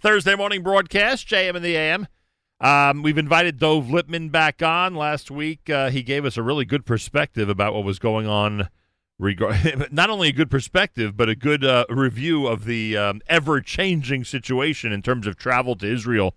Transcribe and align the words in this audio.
Thursday 0.00 0.36
morning 0.36 0.62
broadcast, 0.62 1.26
JM 1.26 1.56
in 1.56 1.62
the 1.62 1.76
AM. 1.76 2.06
Um, 2.60 3.02
we've 3.02 3.18
invited 3.18 3.58
Dov 3.58 3.86
Lipman 3.86 4.30
back 4.30 4.62
on. 4.62 4.94
Last 4.94 5.28
week, 5.28 5.68
uh, 5.68 5.90
he 5.90 6.04
gave 6.04 6.24
us 6.24 6.36
a 6.36 6.42
really 6.42 6.64
good 6.64 6.86
perspective 6.86 7.48
about 7.48 7.74
what 7.74 7.84
was 7.84 7.98
going 7.98 8.26
on. 8.26 8.68
Regard- 9.18 9.92
not 9.92 10.08
only 10.08 10.28
a 10.28 10.32
good 10.32 10.50
perspective, 10.50 11.16
but 11.16 11.28
a 11.28 11.34
good 11.34 11.64
uh, 11.64 11.84
review 11.88 12.46
of 12.46 12.64
the 12.64 12.96
um, 12.96 13.20
ever 13.26 13.60
changing 13.60 14.22
situation 14.22 14.92
in 14.92 15.02
terms 15.02 15.26
of 15.26 15.36
travel 15.36 15.74
to 15.76 15.92
Israel 15.92 16.34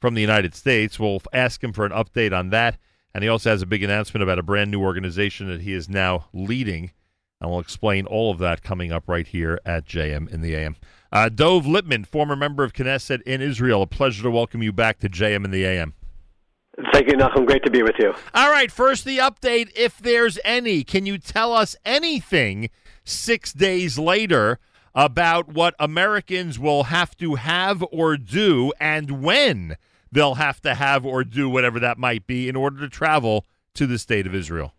from 0.00 0.14
the 0.14 0.20
United 0.20 0.54
States. 0.56 0.98
We'll 0.98 1.22
ask 1.32 1.62
him 1.62 1.72
for 1.72 1.86
an 1.86 1.92
update 1.92 2.36
on 2.36 2.50
that. 2.50 2.76
And 3.14 3.22
he 3.22 3.28
also 3.28 3.50
has 3.50 3.62
a 3.62 3.66
big 3.66 3.84
announcement 3.84 4.24
about 4.24 4.40
a 4.40 4.42
brand 4.42 4.72
new 4.72 4.82
organization 4.82 5.48
that 5.48 5.62
he 5.62 5.72
is 5.72 5.88
now 5.88 6.26
leading. 6.32 6.90
And 7.40 7.50
we'll 7.50 7.60
explain 7.60 8.06
all 8.06 8.30
of 8.30 8.38
that 8.38 8.62
coming 8.62 8.92
up 8.92 9.04
right 9.08 9.26
here 9.26 9.60
at 9.64 9.86
JM 9.86 10.28
in 10.32 10.40
the 10.40 10.54
AM. 10.54 10.76
Uh, 11.12 11.28
Dov 11.28 11.64
Lipman, 11.64 12.06
former 12.06 12.36
member 12.36 12.64
of 12.64 12.72
Knesset 12.72 13.22
in 13.22 13.40
Israel, 13.40 13.82
a 13.82 13.86
pleasure 13.86 14.22
to 14.22 14.30
welcome 14.30 14.62
you 14.62 14.72
back 14.72 14.98
to 15.00 15.08
JM 15.08 15.44
in 15.44 15.50
the 15.50 15.64
AM. 15.64 15.94
Thank 16.92 17.06
you, 17.08 17.14
Nachum. 17.14 17.46
Great 17.46 17.62
to 17.64 17.70
be 17.70 17.82
with 17.82 17.96
you. 17.98 18.14
All 18.34 18.50
right, 18.50 18.70
first 18.70 19.04
the 19.04 19.18
update, 19.18 19.70
if 19.74 19.98
there's 19.98 20.38
any. 20.44 20.84
Can 20.84 21.06
you 21.06 21.18
tell 21.18 21.52
us 21.52 21.74
anything 21.84 22.70
six 23.04 23.52
days 23.52 23.98
later 23.98 24.58
about 24.94 25.48
what 25.48 25.74
Americans 25.78 26.58
will 26.58 26.84
have 26.84 27.16
to 27.18 27.34
have 27.36 27.84
or 27.90 28.16
do 28.16 28.72
and 28.80 29.22
when 29.22 29.76
they'll 30.10 30.36
have 30.36 30.60
to 30.62 30.74
have 30.74 31.04
or 31.04 31.24
do 31.24 31.48
whatever 31.48 31.78
that 31.80 31.98
might 31.98 32.26
be 32.26 32.48
in 32.48 32.56
order 32.56 32.80
to 32.80 32.88
travel 32.88 33.44
to 33.74 33.86
the 33.86 33.98
state 33.98 34.26
of 34.26 34.34
Israel? 34.34 34.72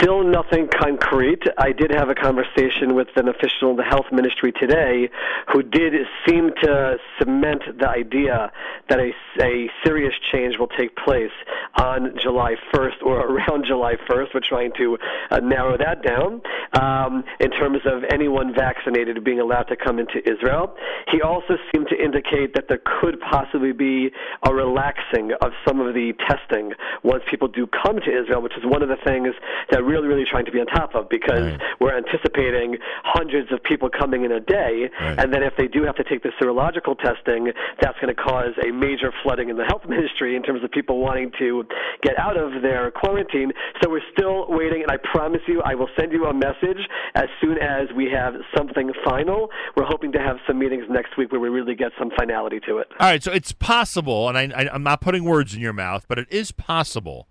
Still 0.00 0.22
nothing 0.22 0.68
concrete. 0.68 1.42
I 1.58 1.72
did 1.72 1.90
have 1.90 2.08
a 2.08 2.14
conversation 2.14 2.94
with 2.94 3.08
an 3.16 3.26
official 3.26 3.72
in 3.72 3.76
the 3.76 3.82
health 3.82 4.06
ministry 4.12 4.52
today 4.52 5.10
who 5.52 5.60
did 5.64 5.92
seem 6.24 6.50
to 6.62 6.98
cement 7.18 7.62
the 7.80 7.88
idea 7.88 8.52
that 8.88 9.00
a, 9.00 9.10
a 9.42 9.68
serious 9.84 10.14
change 10.30 10.56
will 10.56 10.68
take 10.68 10.94
place 10.94 11.32
on 11.74 12.16
July 12.22 12.54
1st 12.72 13.02
or 13.02 13.26
around 13.26 13.64
July 13.66 13.94
1st. 14.08 14.34
We're 14.34 14.40
trying 14.40 14.70
to 14.78 14.98
uh, 15.32 15.40
narrow 15.40 15.76
that 15.76 16.04
down 16.04 16.42
um, 16.74 17.24
in 17.40 17.50
terms 17.50 17.80
of 17.84 18.04
anyone 18.12 18.54
vaccinated 18.54 19.24
being 19.24 19.40
allowed 19.40 19.64
to 19.64 19.76
come 19.76 19.98
into 19.98 20.18
Israel. 20.30 20.76
He 21.10 21.22
also 21.22 21.56
seemed 21.74 21.88
to 21.88 21.96
indicate 22.00 22.54
that 22.54 22.68
there 22.68 22.80
could 23.00 23.18
possibly 23.20 23.72
be 23.72 24.10
a 24.44 24.54
relaxing 24.54 25.32
of 25.40 25.50
some 25.66 25.80
of 25.80 25.92
the 25.94 26.12
testing 26.28 26.72
once 27.02 27.24
people 27.28 27.48
do 27.48 27.66
come 27.66 27.96
to 27.96 28.22
Israel, 28.22 28.40
which 28.42 28.56
is 28.56 28.64
one 28.64 28.82
of 28.84 28.88
the 28.88 28.98
things 29.04 29.34
that 29.72 29.87
really, 29.88 30.06
really 30.06 30.24
trying 30.30 30.44
to 30.44 30.52
be 30.52 30.60
on 30.60 30.66
top 30.66 30.94
of 30.94 31.08
because 31.08 31.40
Right. 31.40 31.60
we're 31.80 31.96
anticipating 31.96 32.76
hundreds 33.04 33.50
of 33.52 33.62
people 33.62 33.88
coming 33.88 34.24
in 34.24 34.32
a 34.32 34.40
day, 34.40 34.90
Right. 35.00 35.18
and 35.18 35.32
then 35.32 35.42
if 35.42 35.54
they 35.56 35.66
do 35.66 35.82
have 35.84 35.96
to 35.96 36.04
take 36.04 36.22
the 36.22 36.32
serological 36.40 36.98
testing, 36.98 37.50
that's 37.80 37.98
going 38.00 38.14
to 38.14 38.20
cause 38.20 38.52
a 38.66 38.70
major 38.70 39.12
flooding 39.22 39.48
in 39.48 39.56
the 39.56 39.64
health 39.64 39.86
ministry 39.94 40.36
in 40.36 40.42
terms 40.42 40.62
of 40.62 40.70
people 40.70 40.98
wanting 40.98 41.32
to 41.38 41.64
get 42.02 42.18
out 42.18 42.36
of 42.36 42.60
their 42.62 42.90
quarantine. 42.90 43.52
So 43.82 43.88
we're 43.90 44.06
still 44.12 44.46
waiting, 44.48 44.82
and 44.82 44.90
I 44.90 44.98
promise 44.98 45.40
you, 45.46 45.62
I 45.62 45.74
will 45.74 45.88
send 45.98 46.12
you 46.12 46.26
a 46.26 46.34
message 46.34 46.82
as 47.14 47.26
soon 47.40 47.56
as 47.58 47.88
we 47.96 48.10
have 48.12 48.34
something 48.56 48.92
final. 49.04 49.48
We're 49.76 49.84
hoping 49.86 50.12
to 50.12 50.18
have 50.20 50.36
some 50.46 50.58
meetings 50.58 50.84
next 50.90 51.16
week 51.16 51.32
where 51.32 51.40
we 51.40 51.48
really 51.48 51.74
get 51.74 51.92
some 51.98 52.10
finality 52.18 52.60
to 52.68 52.78
it. 52.78 52.88
All 53.00 53.08
right, 53.08 53.22
so 53.22 53.32
it's 53.32 53.52
possible, 53.52 54.28
and 54.28 54.36
I, 54.36 54.64
I, 54.64 54.68
I'm 54.74 54.82
not 54.82 55.00
putting 55.00 55.24
words 55.24 55.54
in 55.54 55.60
your 55.60 55.72
mouth, 55.72 56.04
but 56.08 56.18
it 56.18 56.26
is 56.30 56.52
possible 56.52 57.28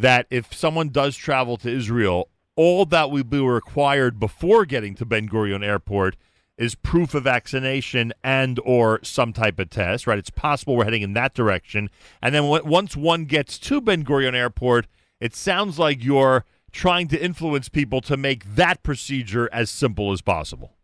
that 0.00 0.26
if 0.30 0.54
someone 0.54 0.88
does 0.88 1.16
travel 1.16 1.56
to 1.58 1.70
Israel, 1.70 2.28
all 2.56 2.84
that 2.86 3.10
will 3.10 3.24
be 3.24 3.40
required 3.40 4.18
before 4.18 4.64
getting 4.64 4.94
to 4.96 5.04
Ben 5.04 5.28
Gurion 5.28 5.64
Airport 5.64 6.16
is 6.56 6.74
proof 6.74 7.14
of 7.14 7.24
vaccination 7.24 8.12
and 8.24 8.58
or 8.64 8.98
some 9.02 9.32
type 9.32 9.58
of 9.58 9.70
test. 9.70 10.06
Right? 10.06 10.18
It's 10.18 10.30
possible 10.30 10.76
we're 10.76 10.84
heading 10.84 11.02
in 11.02 11.12
that 11.14 11.34
direction, 11.34 11.90
and 12.20 12.34
then 12.34 12.46
once 12.46 12.96
one 12.96 13.24
gets 13.24 13.58
to 13.60 13.80
Ben 13.80 14.04
Gurion 14.04 14.34
Airport, 14.34 14.86
it 15.20 15.34
sounds 15.34 15.78
like 15.78 16.04
you're 16.04 16.44
trying 16.72 17.08
to 17.08 17.22
influence 17.22 17.68
people 17.68 18.00
to 18.02 18.16
make 18.16 18.44
that 18.56 18.82
procedure 18.82 19.48
as 19.52 19.70
simple 19.70 20.12
as 20.12 20.20
possible. 20.20 20.77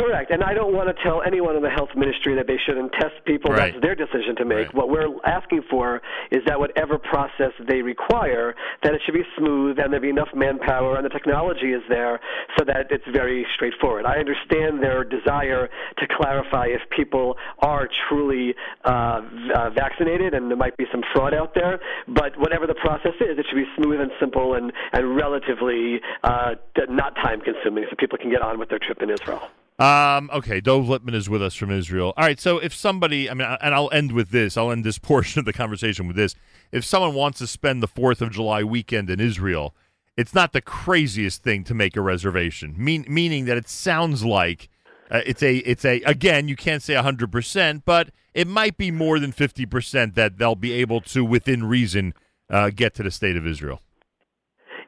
Correct, 0.00 0.30
and 0.30 0.42
I 0.42 0.54
don't 0.54 0.72
want 0.72 0.88
to 0.88 0.96
tell 1.04 1.20
anyone 1.20 1.56
in 1.56 1.62
the 1.62 1.68
health 1.68 1.90
ministry 1.94 2.34
that 2.34 2.46
they 2.46 2.56
shouldn't 2.64 2.92
test 2.92 3.20
people. 3.26 3.52
Right. 3.52 3.72
That's 3.72 3.84
their 3.84 3.94
decision 3.94 4.34
to 4.38 4.44
make. 4.44 4.72
Right. 4.72 4.74
What 4.74 4.88
we're 4.88 5.12
asking 5.26 5.62
for 5.68 6.00
is 6.30 6.40
that 6.46 6.58
whatever 6.58 6.96
process 6.96 7.52
they 7.68 7.82
require, 7.82 8.54
that 8.82 8.94
it 8.94 9.02
should 9.04 9.14
be 9.14 9.24
smooth 9.36 9.78
and 9.78 9.92
there 9.92 10.00
be 10.00 10.08
enough 10.08 10.32
manpower 10.34 10.96
and 10.96 11.04
the 11.04 11.10
technology 11.10 11.72
is 11.72 11.82
there 11.88 12.18
so 12.58 12.64
that 12.64 12.88
it's 12.90 13.04
very 13.12 13.46
straightforward. 13.54 14.06
I 14.06 14.16
understand 14.16 14.82
their 14.82 15.04
desire 15.04 15.68
to 15.98 16.06
clarify 16.16 16.66
if 16.66 16.80
people 16.96 17.36
are 17.60 17.88
truly 18.08 18.54
uh, 18.84 19.20
uh, 19.54 19.70
vaccinated 19.70 20.32
and 20.32 20.50
there 20.50 20.56
might 20.56 20.76
be 20.78 20.86
some 20.90 21.02
fraud 21.12 21.34
out 21.34 21.54
there, 21.54 21.78
but 22.08 22.38
whatever 22.38 22.66
the 22.66 22.74
process 22.74 23.14
is, 23.20 23.38
it 23.38 23.44
should 23.48 23.56
be 23.56 23.68
smooth 23.76 24.00
and 24.00 24.10
simple 24.18 24.54
and, 24.54 24.72
and 24.92 25.14
relatively 25.14 26.00
uh, 26.24 26.54
not 26.88 27.14
time 27.16 27.40
consuming 27.40 27.84
so 27.90 27.96
people 27.98 28.16
can 28.16 28.30
get 28.30 28.40
on 28.40 28.58
with 28.58 28.70
their 28.70 28.78
trip 28.78 29.02
in 29.02 29.10
Israel. 29.10 29.50
Um, 29.80 30.28
okay, 30.30 30.60
Dov 30.60 30.84
Lipman 30.84 31.14
is 31.14 31.30
with 31.30 31.42
us 31.42 31.54
from 31.54 31.70
Israel. 31.70 32.12
All 32.18 32.24
right, 32.24 32.38
so 32.38 32.58
if 32.58 32.74
somebody, 32.74 33.30
I 33.30 33.34
mean, 33.34 33.48
and 33.62 33.74
I'll 33.74 33.90
end 33.92 34.12
with 34.12 34.28
this, 34.28 34.58
I'll 34.58 34.70
end 34.70 34.84
this 34.84 34.98
portion 35.10 35.38
of 35.38 35.46
the 35.46 35.54
conversation 35.54 36.06
with 36.06 36.16
this. 36.16 36.34
If 36.70 36.84
someone 36.84 37.14
wants 37.14 37.38
to 37.38 37.46
spend 37.46 37.82
the 37.82 37.88
4th 37.88 38.20
of 38.20 38.30
July 38.30 38.62
weekend 38.62 39.08
in 39.08 39.20
Israel, 39.20 39.74
it's 40.18 40.34
not 40.34 40.52
the 40.52 40.60
craziest 40.60 41.42
thing 41.42 41.64
to 41.64 41.72
make 41.72 41.96
a 41.96 42.02
reservation, 42.02 42.74
mean, 42.76 43.06
meaning 43.08 43.46
that 43.46 43.56
it 43.56 43.70
sounds 43.70 44.22
like 44.22 44.68
uh, 45.10 45.22
it's 45.24 45.42
a, 45.42 45.56
it's 45.58 45.84
a, 45.86 46.02
again, 46.02 46.46
you 46.46 46.56
can't 46.56 46.82
say 46.82 46.92
100%, 46.92 47.82
but 47.86 48.10
it 48.34 48.46
might 48.46 48.76
be 48.76 48.90
more 48.90 49.18
than 49.18 49.32
50% 49.32 50.14
that 50.14 50.36
they'll 50.36 50.54
be 50.54 50.72
able 50.72 51.00
to, 51.00 51.24
within 51.24 51.64
reason, 51.64 52.12
uh, 52.50 52.68
get 52.68 52.94
to 52.96 53.02
the 53.02 53.10
state 53.10 53.36
of 53.36 53.46
Israel. 53.46 53.80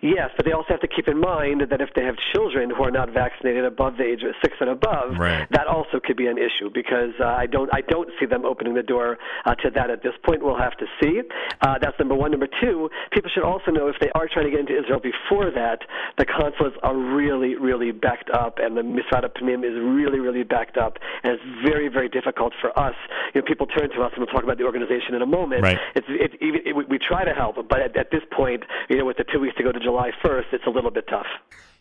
Yes, 0.02 0.30
but 0.36 0.44
they 0.44 0.50
also 0.52 0.66
have 0.70 0.80
to 0.80 0.88
keep 0.88 1.06
in 1.06 1.20
mind 1.20 1.62
that 1.70 1.80
if 1.80 1.90
they 1.94 2.02
have 2.02 2.16
children 2.34 2.70
who 2.70 2.82
are 2.82 2.90
not 2.90 3.10
vaccinated 3.14 3.64
above 3.64 3.96
the 3.98 4.02
age 4.04 4.22
of 4.24 4.34
six 4.42 4.56
and 4.60 4.68
above, 4.68 5.16
Right. 5.16 5.46
that 5.50 5.68
also 5.68 6.00
could 6.02 6.16
be 6.16 6.26
an 6.26 6.38
issue 6.38 6.70
because 6.74 7.14
uh, 7.20 7.24
I 7.24 7.46
don't 7.46 7.70
I 7.72 7.82
don't 7.82 8.10
see 8.18 8.26
them 8.26 8.44
opening 8.44 8.74
the 8.74 8.82
door 8.82 9.16
uh, 9.46 9.54
to 9.62 9.70
that 9.70 9.90
at 9.90 10.02
this 10.02 10.14
point. 10.26 10.42
We'll 10.42 10.58
have 10.58 10.76
to 10.78 10.86
see. 11.00 11.22
Uh, 11.62 11.78
that's 11.80 11.96
number 12.00 12.16
one. 12.16 12.32
Number 12.32 12.48
two, 12.60 12.90
people 13.12 13.30
should 13.32 13.44
also 13.44 13.70
know 13.70 13.86
if 13.86 13.94
they 14.00 14.10
are 14.16 14.26
trying 14.26 14.46
to 14.46 14.50
get 14.50 14.58
into 14.60 14.74
Israel 14.76 14.98
before 14.98 15.50
that, 15.52 15.78
the 16.18 16.26
consulates 16.26 16.76
are 16.82 16.96
really 16.96 17.54
really 17.54 17.92
backed 17.92 18.30
up, 18.30 18.58
and 18.58 18.76
the 18.76 18.82
Misrad 18.82 19.22
Pnim 19.38 19.62
is 19.62 19.78
really 19.78 20.18
really 20.18 20.42
backed 20.42 20.76
up, 20.76 20.98
and 21.22 21.32
it's 21.34 21.46
very 21.64 21.86
very 21.86 22.08
difficult 22.08 22.52
for 22.60 22.76
us. 22.76 22.96
You 23.34 23.40
know, 23.40 23.46
people 23.46 23.66
turn 23.68 23.88
to 23.94 24.02
us, 24.02 24.10
and 24.14 24.18
we'll 24.18 24.34
talk 24.34 24.42
about 24.42 24.58
the 24.58 24.64
organization 24.64 25.14
in 25.14 25.22
a 25.22 25.26
moment. 25.30 25.62
Right. 25.62 25.78
It's 25.94 26.06
it, 26.10 26.32
it, 26.66 26.74
we- 26.76 26.86
we 26.90 26.98
try 26.98 27.24
to 27.24 27.32
help, 27.32 27.54
but 27.68 27.78
at, 27.80 27.96
at 27.96 28.10
this 28.10 28.22
point, 28.36 28.64
you 28.90 28.98
know, 28.98 29.04
with 29.04 29.16
the 29.16 29.24
two 29.32 29.38
weeks 29.38 29.54
to 29.56 29.62
go 29.62 29.70
to 29.70 29.78
July 29.78 29.91
1st, 29.92 30.52
it's 30.52 30.66
a 30.66 30.70
little 30.70 30.90
bit 30.90 31.06
tough. 31.08 31.26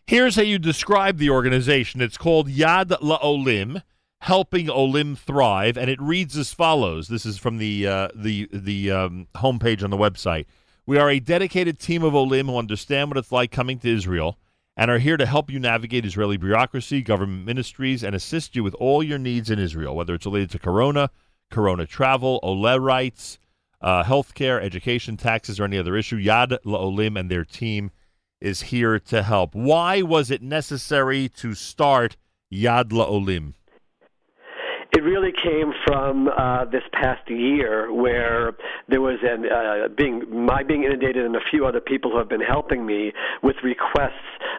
Here's 0.05 0.35
how 0.35 0.41
you 0.41 0.59
describe 0.59 1.17
the 1.17 1.29
organization. 1.29 2.01
It's 2.01 2.17
called 2.17 2.49
Yad 2.49 2.89
LaOlim, 3.01 3.81
Helping 4.19 4.69
Olim 4.69 5.15
Thrive, 5.15 5.77
and 5.77 5.89
it 5.89 6.01
reads 6.01 6.37
as 6.37 6.53
follows. 6.53 7.07
This 7.07 7.25
is 7.25 7.37
from 7.37 7.57
the 7.57 7.87
uh, 7.87 8.07
the 8.13 8.49
the 8.51 8.91
um, 8.91 9.27
homepage 9.35 9.83
on 9.83 9.89
the 9.89 9.97
website. 9.97 10.45
We 10.85 10.97
are 10.97 11.09
a 11.09 11.19
dedicated 11.19 11.79
team 11.79 12.03
of 12.03 12.13
Olim 12.13 12.47
who 12.47 12.57
understand 12.57 13.09
what 13.09 13.17
it's 13.17 13.31
like 13.31 13.51
coming 13.51 13.79
to 13.79 13.89
Israel 13.89 14.37
and 14.75 14.89
are 14.89 14.99
here 14.99 15.17
to 15.17 15.25
help 15.25 15.51
you 15.51 15.59
navigate 15.59 16.05
Israeli 16.05 16.37
bureaucracy, 16.37 17.01
government 17.01 17.45
ministries, 17.45 18.03
and 18.03 18.15
assist 18.15 18.55
you 18.55 18.63
with 18.63 18.73
all 18.75 19.03
your 19.03 19.19
needs 19.19 19.49
in 19.49 19.59
Israel, 19.59 19.95
whether 19.95 20.13
it's 20.13 20.25
related 20.25 20.49
to 20.51 20.59
Corona, 20.59 21.09
Corona 21.49 21.85
travel, 21.85 22.39
Oleh 22.43 22.81
rights, 22.81 23.37
uh, 23.81 24.03
healthcare, 24.03 24.61
education, 24.61 25.17
taxes, 25.17 25.59
or 25.59 25.65
any 25.65 25.77
other 25.77 25.95
issue. 25.95 26.21
Yad 26.21 26.57
LaOlim 26.65 27.19
and 27.19 27.29
their 27.29 27.45
team 27.45 27.91
is 28.41 28.61
here 28.63 28.99
to 28.99 29.23
help. 29.23 29.55
Why 29.55 30.01
was 30.01 30.31
it 30.31 30.41
necessary 30.41 31.29
to 31.29 31.53
start 31.53 32.17
Yad 32.51 32.89
LaOlim? 32.89 33.53
It 34.93 35.03
really 35.03 35.31
came 35.31 35.71
from 35.85 36.27
uh, 36.27 36.65
this 36.65 36.83
past 36.91 37.29
year 37.29 37.93
where 37.93 38.51
there 38.89 38.99
was 38.99 39.19
an 39.23 39.45
uh, 39.49 39.87
being 39.87 40.45
my 40.45 40.63
being 40.63 40.83
inundated 40.83 41.25
and 41.25 41.33
a 41.37 41.39
few 41.49 41.65
other 41.65 41.79
people 41.79 42.11
who 42.11 42.17
have 42.17 42.27
been 42.27 42.41
helping 42.41 42.85
me 42.85 43.13
with 43.41 43.55
requests 43.63 44.11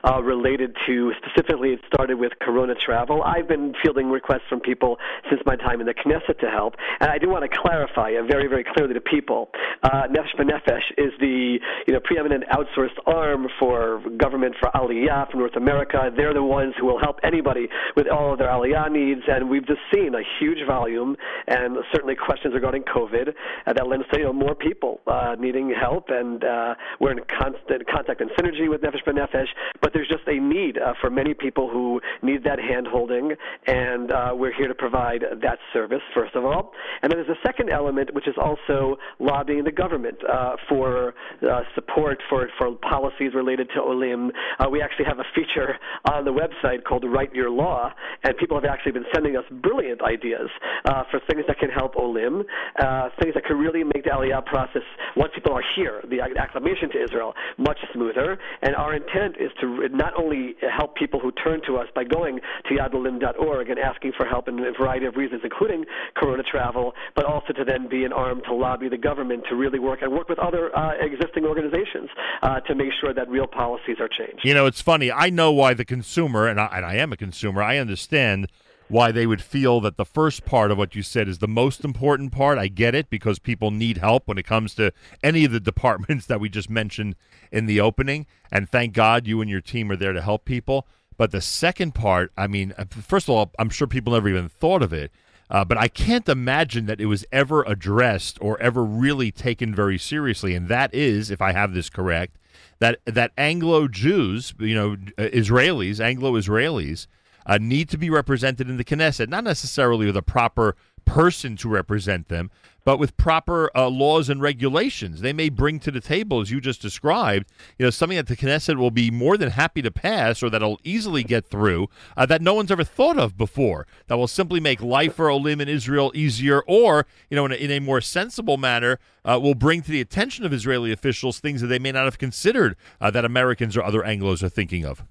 uh, 0.08 0.23
related 0.23 0.75
to 0.87 1.12
specifically 1.23 1.75
it 1.75 1.81
started 1.87 2.19
with 2.19 2.32
Corona 2.40 2.75
travel. 2.75 3.23
I've 3.23 3.46
been 3.46 3.75
fielding 3.82 4.08
requests 4.08 4.49
from 4.49 4.61
people 4.61 4.96
since 5.29 5.43
my 5.44 5.55
time 5.56 5.81
in 5.81 5.87
the 5.87 5.94
Knesset 5.94 6.38
to 6.38 6.49
help, 6.49 6.76
and 7.00 7.11
I 7.11 7.19
do 7.19 7.29
want 7.29 7.44
to 7.44 7.55
clarify 7.55 8.12
very 8.26 8.46
very 8.46 8.64
clearly 8.64 8.94
to 8.94 9.02
people. 9.02 9.50
Uh, 9.82 10.06
Nefesh 10.06 10.37
B'Nefesh 10.38 10.93
is 10.96 11.12
the 11.19 11.58
you 11.87 11.93
know 11.93 12.00
preeminent 12.05 12.44
outsourced 12.52 12.99
arm 13.06 13.49
for 13.58 14.00
government 14.17 14.55
for 14.61 14.70
Aliyah 14.75 15.31
from 15.31 15.40
North 15.40 15.56
America. 15.56 16.11
They're 16.17 16.34
the 16.34 16.43
ones 16.43 16.75
who 16.79 16.87
will 16.87 17.00
help 17.00 17.19
anybody 17.25 17.69
with 17.96 18.06
all 18.06 18.32
of 18.32 18.38
their 18.38 18.49
Aliyah 18.49 18.93
needs, 18.93 19.23
and 19.26 19.50
we've 19.50 19.67
just 19.67 19.81
seen 19.93 20.14
a 20.14 20.23
huge 20.38 20.64
volume 20.67 21.17
and 21.49 21.79
certainly 21.93 22.14
questions 22.14 22.55
regarding 22.55 22.84
COVID 22.84 23.34
uh, 23.67 23.73
that 23.73 23.88
lends 23.88 24.06
to 24.12 24.19
you 24.19 24.25
know 24.26 24.32
more 24.32 24.55
people 24.55 25.00
uh, 25.08 25.34
needing 25.38 25.75
help, 25.75 26.11
and 26.11 26.44
uh, 26.44 26.75
we're 27.00 27.12
in 27.12 27.20
constant 27.29 27.84
contact 27.88 28.20
and 28.20 28.31
synergy 28.38 28.70
with 28.70 28.82
Nefesh 28.82 29.05
B'Nefesh. 29.05 29.49
But 29.81 29.93
there's 29.93 30.08
just 30.08 30.26
a 30.29 30.38
need 30.38 30.79
uh, 30.79 30.94
for 31.00 31.11
many 31.11 31.34
people 31.34 31.69
who 31.69 32.00
need 32.23 32.44
that 32.44 32.61
hand 32.61 32.87
holding, 32.87 33.32
and 33.67 34.12
uh, 34.12 34.31
we're 34.32 34.55
here 34.55 34.69
to 34.69 34.75
provide 34.75 35.25
that 35.43 35.58
service, 35.73 36.02
first 36.14 36.37
of 36.37 36.44
all. 36.44 36.73
And 37.02 37.11
then 37.11 37.19
there's 37.19 37.37
a 37.37 37.46
second 37.46 37.70
element, 37.70 38.14
which 38.14 38.29
is 38.29 38.34
also 38.38 38.96
lobbying 39.19 39.64
the 39.64 39.71
government 39.72 40.19
uh, 40.24 40.56
for 40.69 41.14
uh, 41.42 41.60
support 41.74 42.19
for, 42.28 42.48
for 42.58 42.74
policies 42.76 43.32
related 43.34 43.69
to 43.74 43.80
Olim. 43.80 44.30
Uh, 44.58 44.69
we 44.70 44.80
actually 44.82 45.04
have 45.06 45.19
a 45.19 45.24
feature 45.34 45.76
on 46.10 46.24
the 46.24 46.32
website 46.32 46.84
called 46.84 47.04
Write 47.04 47.34
Your 47.34 47.50
Law, 47.50 47.92
and 48.24 48.36
people 48.36 48.56
have 48.56 48.64
actually 48.64 48.92
been 48.92 49.06
sending 49.14 49.36
us 49.36 49.44
brilliant 49.62 50.02
ideas 50.02 50.48
uh, 50.84 51.04
for 51.10 51.20
things 51.30 51.44
that 51.48 51.58
can 51.58 51.70
help 51.70 51.96
Olim, 51.96 52.42
uh, 52.78 53.08
things 53.20 53.34
that 53.34 53.44
could 53.44 53.56
really 53.56 53.84
make 53.84 54.04
the 54.04 54.10
Aliyah 54.10 54.44
process, 54.46 54.82
once 55.16 55.32
people 55.34 55.52
are 55.52 55.64
here, 55.76 56.02
the 56.08 56.20
acclamation 56.20 56.90
to 56.90 57.02
Israel, 57.02 57.34
much 57.58 57.78
smoother. 57.92 58.38
And 58.62 58.74
our 58.76 58.94
intent 58.94 59.36
is 59.38 59.50
to 59.60 59.88
not 59.90 60.12
only 60.19 60.54
help 60.76 60.96
people 60.96 61.20
who 61.20 61.32
turn 61.32 61.60
to 61.66 61.76
us 61.76 61.86
by 61.94 62.04
going 62.04 62.40
to 62.69 62.74
yadlolim.org 62.74 63.70
and 63.70 63.78
asking 63.78 64.12
for 64.16 64.26
help 64.26 64.48
in 64.48 64.58
a 64.58 64.72
variety 64.72 65.06
of 65.06 65.16
reasons, 65.16 65.42
including 65.44 65.84
corona 66.16 66.42
travel, 66.42 66.92
but 67.14 67.24
also 67.24 67.52
to 67.52 67.64
then 67.64 67.88
be 67.88 68.04
an 68.04 68.12
arm 68.12 68.40
to 68.46 68.54
lobby 68.54 68.88
the 68.88 68.96
government 68.96 69.44
to 69.48 69.56
really 69.62 69.79
work 69.79 70.03
and 70.03 70.12
work 70.12 70.29
with 70.29 70.38
other 70.38 70.76
uh, 70.76 70.93
existing 71.00 71.44
organizations 71.44 72.11
uh, 72.43 72.61
to 72.61 72.75
make 72.75 72.91
sure 73.00 73.14
that 73.14 73.29
real 73.29 73.47
policies 73.47 73.97
are 74.00 74.09
changed. 74.09 74.41
You 74.44 74.55
know, 74.55 74.67
it's 74.67 74.82
funny. 74.82 75.12
I 75.12 75.31
know 75.31 75.53
why 75.53 75.75
the 75.75 75.85
consumer, 75.85 76.49
and 76.49 76.61
I, 76.61 76.67
and 76.76 76.85
I 76.85 76.94
am 76.97 77.12
a 77.12 77.17
consumer, 77.17 77.62
I 77.62 77.79
understand 77.79 78.49
why 78.88 79.11
they 79.11 79.26
would 79.26 79.41
feel 79.41 79.81
that 79.81 79.97
the 79.97 80.05
first 80.05 80.44
part 80.44 80.70
of 80.70 80.76
what 80.76 80.94
you 80.94 81.03
said 81.03 81.26
is 81.26 81.38
the 81.38 81.49
most 81.49 81.85
important 81.85 82.32
part. 82.32 82.59
I 82.59 82.69
get 82.69 82.94
it 82.94 83.09
because 83.09 83.38
people 83.38 83.70
need 83.70 83.99
help 83.99 84.29
when 84.29 84.37
it 84.37 84.47
comes 84.47 84.75
to 84.75 84.93
any 85.23 85.44
of 85.44 85.53
the 85.53 85.61
departments 85.61 86.26
that 86.31 86.41
we 86.41 86.49
just 86.49 86.69
mentioned 86.69 87.15
in 87.50 87.67
the 87.67 87.81
opening. 87.81 88.26
And 88.50 88.69
thank 88.69 88.93
God 88.93 89.26
you 89.26 89.41
and 89.41 89.49
your 89.49 89.62
team 89.62 89.91
are 89.91 89.97
there 89.97 90.12
to 90.12 90.20
help 90.20 90.44
people. 90.44 90.87
But 91.17 91.31
the 91.31 91.41
second 91.41 91.94
part, 91.94 92.32
I 92.37 92.47
mean, 92.47 92.75
uh, 92.76 92.85
first 92.91 93.26
of 93.26 93.31
all, 93.31 93.53
I'm 93.58 93.70
sure 93.70 93.87
people 93.87 94.12
never 94.12 94.29
even 94.29 94.49
thought 94.49 94.82
of 94.82 94.93
it. 94.93 95.11
Uh, 95.50 95.65
but 95.65 95.77
I 95.77 95.89
can't 95.89 96.29
imagine 96.29 96.87
that 96.87 97.00
it 97.00 97.06
was 97.06 97.25
ever 97.31 97.62
addressed 97.65 98.39
or 98.41 98.59
ever 98.61 98.83
really 98.83 99.31
taken 99.31 99.75
very 99.75 99.99
seriously. 99.99 100.55
And 100.55 100.69
that 100.69 100.94
is, 100.94 101.31
if 101.31 101.43
I 101.43 101.53
have 101.53 101.75
this 101.75 101.91
correct, 101.91 102.39
that 102.79 102.99
that 103.05 103.33
Anglo 103.37 103.87
Jews, 103.87 104.55
you 104.59 104.75
know, 104.75 104.93
uh, 105.19 105.29
Israelis, 105.31 106.00
Anglo 106.00 106.33
Israelis, 106.33 107.06
uh, 107.47 107.59
need 107.61 107.89
to 107.91 107.99
be 107.99 108.11
represented 108.11 108.69
in 108.69 108.77
the 108.77 108.85
Knesset, 108.85 109.29
not 109.29 109.44
necessarily 109.44 110.06
with 110.06 110.17
a 110.17 110.23
proper 110.23 110.77
person 111.05 111.56
to 111.56 111.69
represent 111.69 112.29
them, 112.29 112.50
but 112.84 112.99
with 112.99 113.17
proper 113.17 113.70
uh, 113.76 113.88
laws 113.88 114.29
and 114.29 114.40
regulations. 114.40 115.20
They 115.20 115.32
may 115.32 115.49
bring 115.49 115.79
to 115.81 115.90
the 115.90 116.00
table, 116.00 116.40
as 116.40 116.50
you 116.50 116.61
just 116.61 116.82
described, 116.82 117.50
you 117.79 117.87
know, 117.87 117.90
something 117.90 118.17
that 118.17 118.26
the 118.26 118.37
Knesset 118.37 118.76
will 118.76 118.90
be 118.90 119.11
more 119.11 119.37
than 119.37 119.50
happy 119.50 119.82
to 119.82 119.90
pass 119.90 120.43
or 120.43 120.50
that'll 120.50 120.81
easily 120.84 121.23
get 121.23 121.46
through 121.46 121.88
uh, 122.17 122.26
that 122.26 122.43
no 122.43 122.55
one's 122.55 122.70
ever 122.70 122.84
thought 122.84 123.19
of 123.19 123.37
before, 123.37 123.87
that 124.06 124.17
will 124.17 124.29
simply 124.29 124.61
make 124.61 124.82
life 124.82 125.14
for 125.14 125.31
Olim 125.31 125.61
in 125.61 125.69
Israel 125.69 126.12
easier 126.14 126.62
or, 126.67 127.06
you 127.31 127.37
know, 127.37 127.44
in 127.46 127.52
a, 127.52 127.56
in 127.56 127.70
a 127.70 127.81
more 127.81 128.00
sensible 128.00 128.56
manner, 128.56 128.99
uh, 129.25 129.38
will 129.40 129.55
bring 129.55 129.82
to 129.82 129.90
the 129.90 130.00
attention 130.00 130.44
of 130.44 130.52
Israeli 130.52 130.93
officials 130.93 131.38
things 131.38 131.61
that 131.61 131.69
they 131.69 131.79
may 131.79 131.93
not 131.93 132.05
have 132.05 132.19
considered 132.19 132.76
uh, 133.00 133.11
that 133.11 133.25
Americans 133.25 133.76
or 133.76 133.82
other 133.82 134.02
Anglos 134.02 134.43
are 134.43 134.49
thinking 134.49 134.84
of. 134.84 135.05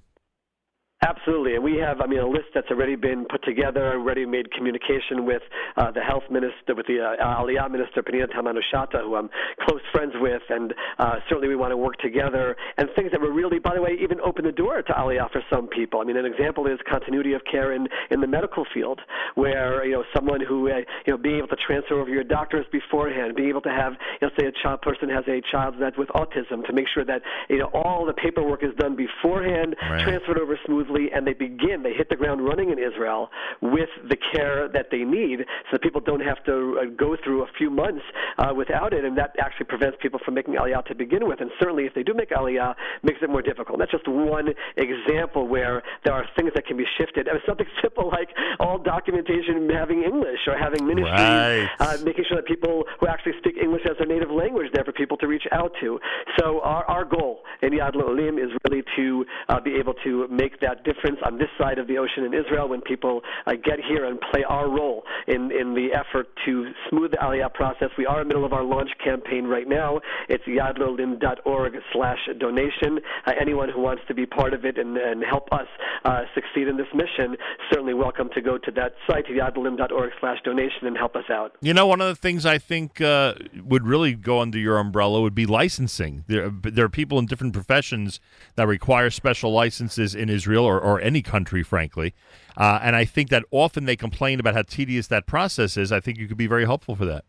Absolutely, 1.04 1.56
and 1.56 1.64
we 1.64 1.76
have, 1.78 2.00
I 2.00 2.06
mean, 2.06 2.20
a 2.20 2.28
list 2.28 2.46
that's 2.54 2.70
already 2.70 2.94
been 2.94 3.26
put 3.28 3.42
together, 3.44 3.92
already 3.92 4.24
made 4.24 4.52
communication 4.52 5.26
with 5.26 5.42
uh, 5.76 5.90
the 5.90 6.00
health 6.00 6.22
minister, 6.30 6.76
with 6.76 6.86
the 6.86 7.00
uh, 7.00 7.42
Aliyah 7.42 7.68
minister, 7.70 8.02
Pnina 8.02 8.30
Tamano-Shata, 8.30 9.02
who 9.02 9.16
I'm 9.16 9.28
close 9.66 9.80
friends 9.90 10.12
with, 10.20 10.42
and 10.48 10.72
uh, 11.00 11.16
certainly 11.28 11.48
we 11.48 11.56
want 11.56 11.72
to 11.72 11.76
work 11.76 11.96
together, 11.98 12.56
and 12.78 12.88
things 12.94 13.10
that 13.10 13.20
will 13.20 13.30
really, 13.30 13.58
by 13.58 13.74
the 13.74 13.82
way, 13.82 13.98
even 14.00 14.20
open 14.20 14.44
the 14.44 14.52
door 14.52 14.80
to 14.80 14.92
Aliyah 14.92 15.30
for 15.32 15.42
some 15.52 15.66
people. 15.66 16.00
I 16.00 16.04
mean, 16.04 16.16
an 16.16 16.24
example 16.24 16.68
is 16.68 16.78
continuity 16.88 17.32
of 17.32 17.42
care 17.50 17.72
in, 17.72 17.88
in 18.10 18.20
the 18.20 18.28
medical 18.28 18.64
field, 18.72 19.00
where, 19.34 19.84
you 19.84 19.94
know, 19.94 20.04
someone 20.14 20.40
who, 20.40 20.70
uh, 20.70 20.78
you 21.06 21.12
know, 21.12 21.16
being 21.18 21.38
able 21.38 21.48
to 21.48 21.56
transfer 21.56 22.00
over 22.00 22.10
your 22.10 22.24
doctors 22.24 22.64
beforehand, 22.70 23.34
being 23.34 23.48
able 23.48 23.62
to 23.62 23.70
have, 23.70 23.94
you 24.20 24.28
know, 24.28 24.30
say 24.38 24.46
a 24.46 24.52
child 24.62 24.80
person 24.82 25.08
has 25.08 25.24
a 25.26 25.42
child 25.50 25.74
that's 25.80 25.98
with 25.98 26.10
autism, 26.10 26.64
to 26.64 26.72
make 26.72 26.86
sure 26.94 27.04
that, 27.04 27.22
you 27.50 27.58
know, 27.58 27.70
all 27.74 28.06
the 28.06 28.14
paperwork 28.14 28.62
is 28.62 28.70
done 28.78 28.94
beforehand, 28.94 29.74
right. 29.82 30.04
transferred 30.04 30.38
over 30.38 30.56
smoothly, 30.64 30.91
and 31.12 31.26
they 31.26 31.32
begin, 31.32 31.82
they 31.82 31.92
hit 31.92 32.08
the 32.08 32.16
ground 32.16 32.44
running 32.44 32.70
in 32.70 32.78
Israel 32.78 33.30
with 33.60 33.88
the 34.08 34.16
care 34.32 34.68
that 34.68 34.86
they 34.90 35.04
need 35.04 35.40
so 35.40 35.72
that 35.72 35.82
people 35.82 36.00
don't 36.00 36.20
have 36.20 36.42
to 36.44 36.78
uh, 36.80 36.84
go 36.96 37.16
through 37.22 37.42
a 37.42 37.50
few 37.58 37.70
months 37.70 38.02
uh, 38.38 38.52
without 38.54 38.92
it, 38.92 39.04
and 39.04 39.16
that 39.18 39.34
actually 39.40 39.66
prevents 39.66 39.96
people 40.00 40.20
from 40.24 40.34
making 40.34 40.54
Aliyah 40.54 40.84
to 40.86 40.94
begin 40.94 41.26
with. 41.28 41.40
And 41.40 41.50
certainly, 41.58 41.84
if 41.84 41.94
they 41.94 42.02
do 42.02 42.14
make 42.14 42.30
Aliyah, 42.30 42.74
makes 43.02 43.18
it 43.22 43.30
more 43.30 43.42
difficult. 43.42 43.78
That's 43.78 43.90
just 43.90 44.08
one 44.08 44.48
example 44.76 45.48
where 45.48 45.82
there 46.04 46.14
are 46.14 46.24
things 46.36 46.50
that 46.54 46.66
can 46.66 46.76
be 46.76 46.86
shifted. 46.98 47.28
I 47.28 47.32
mean, 47.32 47.42
something 47.46 47.66
simple 47.82 48.08
like 48.08 48.28
all 48.60 48.78
documentation 48.78 49.68
having 49.70 50.02
English 50.02 50.40
or 50.46 50.56
having 50.56 50.86
ministries, 50.86 51.12
right. 51.12 51.68
uh, 51.80 51.96
making 52.04 52.24
sure 52.28 52.36
that 52.36 52.46
people 52.46 52.84
who 53.00 53.06
actually 53.06 53.32
speak 53.38 53.56
English 53.60 53.82
as 53.90 53.96
their 53.98 54.06
native 54.06 54.30
language 54.30 54.66
there 54.72 54.84
for 54.84 54.92
people 54.92 55.16
to 55.18 55.26
reach 55.26 55.46
out 55.52 55.72
to. 55.80 55.98
So 56.38 56.60
our, 56.62 56.84
our 56.84 57.04
goal 57.04 57.42
in 57.62 57.70
Yad 57.70 57.96
Olim 57.96 58.38
is 58.38 58.50
really 58.68 58.82
to 58.96 59.24
uh, 59.48 59.60
be 59.60 59.74
able 59.74 59.94
to 60.04 60.28
make 60.28 60.60
that 60.60 60.81
difference 60.84 61.18
on 61.24 61.38
this 61.38 61.48
side 61.58 61.78
of 61.78 61.86
the 61.86 61.98
ocean 61.98 62.24
in 62.24 62.34
Israel 62.34 62.68
when 62.68 62.80
people 62.80 63.22
uh, 63.46 63.52
get 63.52 63.78
here 63.86 64.04
and 64.04 64.20
play 64.32 64.44
our 64.48 64.68
role 64.68 65.02
in, 65.26 65.50
in 65.52 65.74
the 65.74 65.88
effort 65.94 66.28
to 66.44 66.72
smooth 66.88 67.10
the 67.12 67.16
Aliyah 67.18 67.52
process. 67.54 67.88
We 67.96 68.06
are 68.06 68.22
in 68.22 68.28
the 68.28 68.34
middle 68.34 68.44
of 68.44 68.52
our 68.52 68.64
launch 68.64 68.90
campaign 69.02 69.44
right 69.44 69.68
now. 69.68 70.00
It's 70.28 70.44
yadlolim.org 70.44 71.72
slash 71.92 72.18
donation. 72.38 73.00
Uh, 73.26 73.32
anyone 73.40 73.68
who 73.68 73.80
wants 73.80 74.02
to 74.08 74.14
be 74.14 74.26
part 74.26 74.54
of 74.54 74.64
it 74.64 74.78
and, 74.78 74.96
and 74.96 75.22
help 75.24 75.48
us 75.52 75.66
uh, 76.04 76.22
succeed 76.34 76.68
in 76.68 76.76
this 76.76 76.86
mission, 76.94 77.36
certainly 77.70 77.94
welcome 77.94 78.28
to 78.34 78.40
go 78.40 78.58
to 78.58 78.70
that 78.72 78.94
site, 79.08 79.26
yadlolim.org 79.26 80.10
slash 80.20 80.38
donation, 80.44 80.86
and 80.86 80.96
help 80.96 81.16
us 81.16 81.24
out. 81.30 81.52
You 81.60 81.74
know, 81.74 81.86
one 81.86 82.00
of 82.00 82.08
the 82.08 82.14
things 82.14 82.46
I 82.46 82.58
think 82.58 83.00
uh, 83.00 83.34
would 83.64 83.86
really 83.86 84.14
go 84.14 84.40
under 84.40 84.58
your 84.58 84.78
umbrella 84.78 85.20
would 85.20 85.34
be 85.34 85.46
licensing. 85.46 86.24
There, 86.26 86.50
there 86.50 86.84
are 86.84 86.90
people 86.90 87.18
in 87.18 87.26
different 87.26 87.52
professions 87.52 88.20
that 88.56 88.66
require 88.66 89.10
special 89.10 89.52
licenses 89.52 90.14
in 90.14 90.28
Israel 90.28 90.66
or, 90.72 90.80
or 90.80 91.00
any 91.00 91.22
country, 91.22 91.62
frankly. 91.62 92.14
Uh, 92.56 92.78
and 92.82 92.96
I 92.96 93.04
think 93.04 93.30
that 93.30 93.44
often 93.50 93.84
they 93.84 93.96
complain 93.96 94.40
about 94.40 94.54
how 94.54 94.62
tedious 94.62 95.06
that 95.08 95.26
process 95.26 95.76
is. 95.76 95.92
I 95.92 96.00
think 96.00 96.18
you 96.18 96.28
could 96.28 96.36
be 96.36 96.46
very 96.46 96.64
helpful 96.64 96.96
for 96.96 97.04
that. 97.06 97.24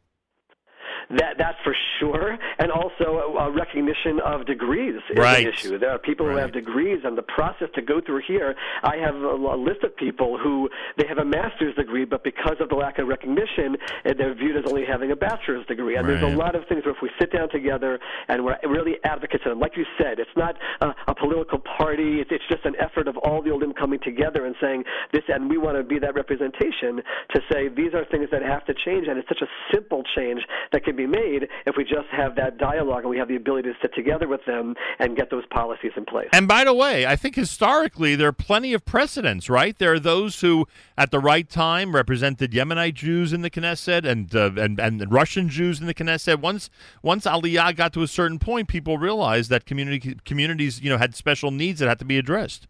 That 1.09 1.35
that's 1.37 1.57
for 1.63 1.75
sure, 1.99 2.37
and 2.59 2.71
also 2.71 3.35
a, 3.37 3.47
a 3.47 3.51
recognition 3.51 4.19
of 4.25 4.45
degrees 4.45 4.95
is 5.09 5.17
right. 5.17 5.45
an 5.45 5.53
issue. 5.53 5.77
There 5.77 5.91
are 5.91 5.99
people 5.99 6.25
right. 6.25 6.33
who 6.33 6.37
have 6.39 6.51
degrees, 6.53 7.01
and 7.03 7.17
the 7.17 7.23
process 7.23 7.69
to 7.75 7.81
go 7.81 8.01
through 8.01 8.21
here. 8.27 8.55
I 8.83 8.97
have 8.97 9.15
a, 9.15 9.35
a, 9.35 9.57
list 9.57 9.83
of 9.83 9.95
people 9.95 10.37
who 10.37 10.69
they 10.97 11.07
have 11.07 11.17
a 11.17 11.25
master's 11.25 11.75
degree, 11.75 12.05
but 12.05 12.23
because 12.23 12.57
of 12.59 12.69
the 12.69 12.75
lack 12.75 12.99
of 12.99 13.07
recognition, 13.07 13.77
eh, 14.05 14.13
they're 14.17 14.33
viewed 14.33 14.57
as 14.57 14.69
only 14.69 14.85
having 14.85 15.11
a 15.11 15.15
bachelor's 15.15 15.65
degree. 15.67 15.95
And 15.95 16.07
right. 16.07 16.19
there's 16.19 16.33
a 16.33 16.35
lot 16.35 16.55
of 16.55 16.67
things 16.67 16.85
where 16.85 16.93
if 16.93 17.01
we 17.01 17.09
sit 17.19 17.31
down 17.31 17.49
together 17.49 17.99
and 18.27 18.43
we're 18.43 18.57
really 18.67 18.95
advocates 19.03 19.43
and 19.45 19.59
like 19.59 19.77
you 19.77 19.85
said, 19.97 20.19
it's 20.19 20.35
not 20.35 20.55
a, 20.81 20.93
a 21.07 21.15
political 21.15 21.59
party. 21.59 22.21
It's, 22.21 22.29
it's 22.31 22.43
just 22.49 22.65
an 22.65 22.75
effort 22.79 23.07
of 23.07 23.17
all 23.17 23.41
the 23.41 23.51
Olim 23.51 23.73
coming 23.73 23.99
together 24.03 24.45
and 24.45 24.55
saying 24.61 24.83
this, 25.11 25.23
and 25.27 25.49
we 25.49 25.57
want 25.57 25.77
to 25.77 25.83
be 25.83 25.99
that 25.99 26.15
representation 26.15 27.01
to 27.33 27.41
say 27.51 27.69
these 27.69 27.93
are 27.93 28.05
things 28.05 28.29
that 28.31 28.41
have 28.41 28.65
to 28.65 28.73
change, 28.73 29.07
and 29.07 29.17
it's 29.17 29.27
such 29.27 29.41
a 29.41 29.47
simple 29.73 30.03
change 30.15 30.41
that 30.71 30.83
can 30.83 30.92
be 30.95 31.07
made 31.07 31.47
if 31.65 31.75
we 31.77 31.83
just 31.83 32.07
have 32.11 32.35
that 32.35 32.57
dialogue 32.57 33.01
and 33.01 33.09
we 33.09 33.17
have 33.17 33.27
the 33.27 33.35
ability 33.35 33.69
to 33.69 33.75
sit 33.81 33.93
together 33.93 34.27
with 34.27 34.41
them 34.45 34.75
and 34.99 35.15
get 35.15 35.29
those 35.29 35.45
policies 35.47 35.91
in 35.95 36.05
place. 36.05 36.29
And 36.33 36.47
by 36.47 36.63
the 36.63 36.73
way, 36.73 37.05
I 37.05 37.15
think 37.15 37.35
historically 37.35 38.15
there 38.15 38.27
are 38.27 38.33
plenty 38.33 38.73
of 38.73 38.85
precedents, 38.85 39.49
right? 39.49 39.77
There 39.77 39.93
are 39.93 39.99
those 39.99 40.41
who, 40.41 40.67
at 40.97 41.11
the 41.11 41.19
right 41.19 41.49
time, 41.49 41.95
represented 41.95 42.51
Yemenite 42.51 42.95
Jews 42.95 43.33
in 43.33 43.41
the 43.41 43.49
Knesset 43.49 44.05
and 44.05 44.33
uh, 44.35 44.51
and 44.57 44.79
and 44.79 45.11
Russian 45.11 45.49
Jews 45.49 45.79
in 45.79 45.87
the 45.87 45.93
Knesset. 45.93 46.39
Once 46.39 46.69
once 47.01 47.25
Aliyah 47.25 47.75
got 47.75 47.93
to 47.93 48.01
a 48.03 48.07
certain 48.07 48.39
point, 48.39 48.67
people 48.67 48.97
realized 48.97 49.49
that 49.49 49.65
community 49.65 50.17
communities, 50.25 50.81
you 50.81 50.89
know, 50.89 50.97
had 50.97 51.15
special 51.15 51.51
needs 51.51 51.79
that 51.79 51.89
had 51.89 51.99
to 51.99 52.05
be 52.05 52.17
addressed. 52.17 52.67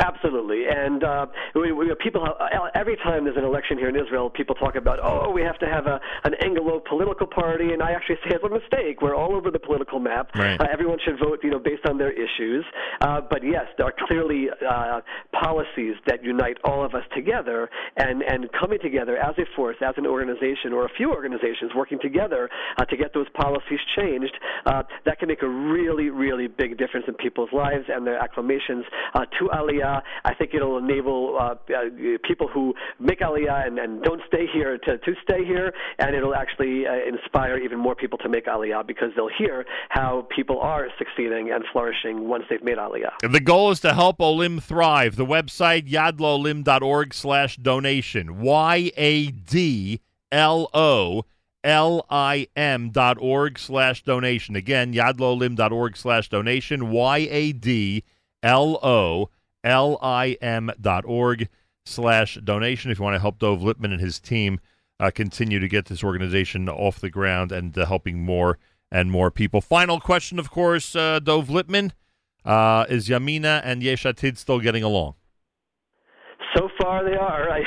Absolutely, 0.00 0.64
and 0.66 1.04
uh, 1.04 1.26
we, 1.54 1.72
we, 1.72 1.94
people 2.02 2.24
uh, 2.24 2.46
every 2.74 2.96
time 2.96 3.24
there's 3.24 3.36
an 3.36 3.44
election 3.44 3.76
here 3.76 3.90
in 3.90 3.96
Israel, 3.96 4.30
people 4.30 4.54
talk 4.54 4.74
about 4.74 4.98
oh 5.02 5.30
we 5.30 5.42
have 5.42 5.58
to 5.58 5.66
have 5.66 5.86
a 5.86 6.00
an 6.24 6.32
Anglo 6.42 6.80
political 6.88 7.26
party, 7.26 7.72
and 7.74 7.82
I 7.82 7.92
actually 7.92 8.16
say 8.24 8.34
it's 8.34 8.44
a 8.44 8.48
mistake. 8.48 9.02
We're 9.02 9.14
all 9.14 9.34
over 9.36 9.50
the 9.50 9.58
political 9.58 10.00
map. 10.00 10.30
Right. 10.34 10.58
Uh, 10.58 10.64
everyone 10.72 10.98
should 11.04 11.18
vote, 11.18 11.40
you 11.42 11.50
know, 11.50 11.58
based 11.58 11.84
on 11.86 11.98
their 11.98 12.12
issues. 12.12 12.64
Uh, 13.02 13.20
but 13.28 13.44
yes, 13.44 13.66
there 13.76 13.86
are 13.86 13.94
clearly 14.08 14.48
uh, 14.48 15.00
policies 15.38 15.96
that 16.06 16.24
unite 16.24 16.56
all 16.64 16.82
of 16.82 16.94
us 16.94 17.04
together, 17.14 17.68
and 17.98 18.22
and 18.22 18.48
coming 18.58 18.78
together 18.80 19.18
as 19.18 19.34
a 19.36 19.44
force, 19.54 19.76
as 19.82 19.94
an 19.98 20.06
organization, 20.06 20.72
or 20.72 20.86
a 20.86 20.90
few 20.96 21.12
organizations 21.12 21.72
working 21.76 21.98
together 22.00 22.48
uh, 22.78 22.84
to 22.86 22.96
get 22.96 23.12
those 23.12 23.28
policies 23.34 23.80
changed. 23.96 24.36
that 24.64 25.18
can 25.18 25.28
make 25.28 25.42
a 25.42 25.48
really 25.48 26.08
really 26.08 26.46
big 26.46 26.78
difference 26.78 27.04
in 27.06 27.14
people's 27.14 27.52
lives 27.52 27.84
and 27.88 28.06
their 28.06 28.18
acclamations 28.18 28.84
to 29.38 29.44
Aliyah 29.52 29.89
Aliyah. 29.90 30.02
I 30.24 30.34
think 30.34 30.54
it'll 30.54 30.78
enable 30.78 31.36
uh, 31.38 31.44
uh, 31.44 31.56
people 32.26 32.48
who 32.48 32.74
make 32.98 33.20
Aliyah 33.20 33.66
and, 33.66 33.78
and 33.78 34.02
don't 34.02 34.22
stay 34.26 34.46
here 34.52 34.78
to, 34.78 34.98
to 34.98 35.14
stay 35.22 35.44
here, 35.44 35.72
and 35.98 36.14
it'll 36.14 36.34
actually 36.34 36.86
uh, 36.86 36.92
inspire 37.06 37.56
even 37.58 37.78
more 37.78 37.94
people 37.94 38.18
to 38.18 38.28
make 38.28 38.46
Aliyah 38.46 38.86
because 38.86 39.10
they'll 39.16 39.28
hear 39.36 39.64
how 39.88 40.26
people 40.34 40.60
are 40.60 40.88
succeeding 40.98 41.50
and 41.52 41.64
flourishing 41.72 42.28
once 42.28 42.44
they've 42.50 42.62
made 42.62 42.78
Aliyah. 42.78 43.12
The 43.30 43.40
goal 43.40 43.70
is 43.70 43.80
to 43.80 43.94
help 43.94 44.20
Olim 44.20 44.60
thrive. 44.60 45.16
The 45.16 45.26
website 45.26 45.88
yadlolim.org 45.88 47.14
slash 47.14 47.56
donation. 47.56 48.40
Y 48.40 48.92
A 48.96 49.26
D 49.28 50.00
L 50.32 50.68
O 50.72 51.24
L 51.62 52.06
I 52.08 52.46
M 52.56 52.90
dot 52.90 53.18
org 53.20 53.58
slash 53.58 54.02
donation. 54.02 54.56
Again, 54.56 54.94
yadlolim 54.94 55.56
dot 55.56 55.72
org 55.72 55.96
slash 55.96 56.28
donation. 56.28 56.90
Y 56.90 57.28
A 59.64 59.68
D 59.68 59.72
L 59.72 59.92
O 59.92 59.92
L 59.92 59.98
I 60.02 60.36
M 60.40 60.70
dot 60.80 61.04
org 61.06 61.48
slash 61.84 62.38
donation. 62.44 62.90
If 62.90 62.98
you 62.98 63.04
want 63.04 63.14
to 63.14 63.20
help 63.20 63.38
Dov 63.38 63.60
Lipman 63.60 63.92
and 63.92 64.00
his 64.00 64.20
team 64.20 64.60
uh, 64.98 65.10
continue 65.10 65.58
to 65.58 65.68
get 65.68 65.86
this 65.86 66.04
organization 66.04 66.68
off 66.68 67.00
the 67.00 67.10
ground 67.10 67.52
and 67.52 67.76
uh, 67.76 67.86
helping 67.86 68.22
more 68.22 68.58
and 68.92 69.10
more 69.10 69.30
people. 69.30 69.60
Final 69.60 70.00
question, 70.00 70.38
of 70.38 70.50
course, 70.50 70.96
uh, 70.96 71.20
Dov 71.20 71.48
Lipman. 71.48 71.92
Uh, 72.44 72.86
is 72.88 73.08
Yamina 73.08 73.60
and 73.64 73.82
Yesh 73.82 74.04
Atid 74.04 74.38
still 74.38 74.60
getting 74.60 74.82
along? 74.82 75.14
So 76.56 76.68
far, 76.80 77.04
they 77.04 77.16
are. 77.16 77.48
I, 77.50 77.62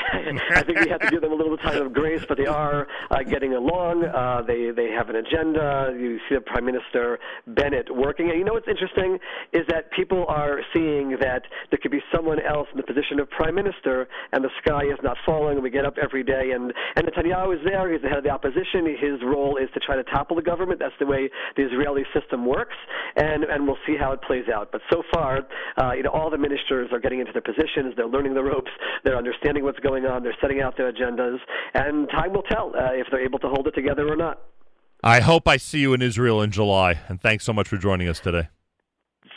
I 0.56 0.62
think 0.62 0.80
we 0.80 0.88
have 0.90 1.00
to 1.00 1.10
give 1.10 1.22
them 1.22 1.32
a 1.32 1.34
little 1.34 1.56
time 1.56 1.80
of 1.80 1.92
grace, 1.92 2.22
but 2.28 2.36
they 2.36 2.46
are 2.46 2.86
uh, 3.10 3.22
getting 3.22 3.54
along. 3.54 4.04
Uh, 4.04 4.42
they 4.46 4.70
they 4.70 4.90
have 4.90 5.08
an 5.08 5.16
agenda. 5.16 5.94
You 5.98 6.18
see 6.28 6.34
the 6.34 6.40
Prime 6.42 6.66
Minister 6.66 7.18
Bennett 7.46 7.94
working. 7.94 8.28
And 8.28 8.38
you 8.38 8.44
know 8.44 8.52
what's 8.52 8.68
interesting 8.68 9.18
is 9.52 9.62
that 9.68 9.90
people 9.92 10.26
are 10.28 10.60
seeing 10.74 11.16
that 11.20 11.42
there 11.70 11.78
could 11.80 11.92
be 11.92 12.02
someone 12.14 12.40
else 12.40 12.68
in 12.72 12.76
the 12.76 12.82
position 12.82 13.20
of 13.20 13.30
Prime 13.30 13.54
Minister, 13.54 14.06
and 14.32 14.44
the 14.44 14.50
sky 14.64 14.84
is 14.84 14.98
not 15.02 15.16
falling. 15.24 15.62
We 15.62 15.70
get 15.70 15.86
up 15.86 15.96
every 16.02 16.22
day, 16.22 16.50
and 16.54 16.72
and 16.96 17.06
Netanyahu 17.06 17.54
is 17.54 17.60
there. 17.64 17.90
He's 17.92 18.02
the 18.02 18.08
head 18.08 18.18
of 18.18 18.24
the 18.24 18.30
opposition. 18.30 18.84
His 19.00 19.22
role 19.24 19.56
is 19.56 19.68
to 19.74 19.80
try 19.80 19.96
to 19.96 20.04
topple 20.04 20.36
the 20.36 20.42
government. 20.42 20.78
That's 20.80 20.98
the 20.98 21.06
way 21.06 21.30
the 21.56 21.64
Israeli 21.64 22.04
system 22.12 22.44
works, 22.44 22.76
and 23.16 23.44
and 23.44 23.66
we'll 23.66 23.80
see 23.86 23.96
how 23.98 24.12
it 24.12 24.20
plays 24.22 24.44
out. 24.52 24.72
But 24.72 24.82
so 24.92 25.02
far, 25.12 25.40
uh, 25.78 25.92
you 25.92 26.02
know, 26.02 26.10
all 26.10 26.28
the 26.30 26.38
ministers 26.38 26.90
are 26.92 27.00
getting 27.00 27.20
into 27.20 27.32
their 27.32 27.42
positions. 27.42 27.94
They're 27.96 28.06
learning 28.06 28.34
the 28.34 28.42
ropes. 28.42 28.70
They're 29.04 29.16
understanding 29.16 29.64
what's 29.64 29.78
going 29.80 30.06
on. 30.06 30.22
They're 30.22 30.36
setting 30.40 30.60
out 30.60 30.76
their 30.76 30.92
agendas, 30.92 31.38
and 31.74 32.08
time 32.10 32.32
will 32.32 32.42
tell 32.42 32.72
uh, 32.76 32.92
if 32.92 33.06
they're 33.10 33.24
able 33.24 33.38
to 33.40 33.48
hold 33.48 33.66
it 33.66 33.72
together 33.72 34.10
or 34.10 34.16
not. 34.16 34.40
I 35.02 35.20
hope 35.20 35.46
I 35.46 35.58
see 35.58 35.80
you 35.80 35.92
in 35.92 36.00
Israel 36.00 36.40
in 36.40 36.50
July, 36.50 36.98
and 37.08 37.20
thanks 37.20 37.44
so 37.44 37.52
much 37.52 37.68
for 37.68 37.76
joining 37.76 38.08
us 38.08 38.20
today. 38.20 38.48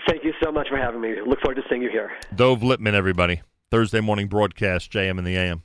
Thank 0.08 0.24
you 0.24 0.34
so 0.42 0.52
much 0.52 0.68
for 0.70 0.78
having 0.78 1.02
me. 1.02 1.16
Look 1.26 1.42
forward 1.42 1.56
to 1.56 1.64
seeing 1.70 1.82
you 1.82 1.90
here. 1.90 2.12
Dov 2.34 2.62
Lipman, 2.62 2.94
everybody. 2.94 3.42
Thursday 3.70 4.00
morning 4.00 4.28
broadcast, 4.28 4.92
JM 4.92 5.18
in 5.18 5.26
the 5.26 5.36
AM. 5.36 5.64